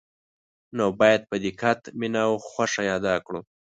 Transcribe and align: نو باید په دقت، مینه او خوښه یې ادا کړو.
نو 0.77 0.85
باید 0.99 1.21
په 1.29 1.35
دقت، 1.45 1.79
مینه 1.99 2.21
او 2.27 2.33
خوښه 2.49 2.81
یې 2.87 2.91
ادا 2.97 3.15
کړو. 3.25 3.41